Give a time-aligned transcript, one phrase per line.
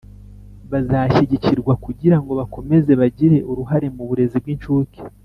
[0.71, 4.99] bazashyigikirwa kugirango bakomeze bagire uruhare mu burezi bw'incuke